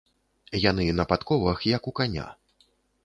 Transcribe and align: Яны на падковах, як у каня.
Яны 0.61 0.87
на 0.99 1.05
падковах, 1.13 1.59
як 1.77 1.83
у 1.93 1.97
каня. 2.01 2.27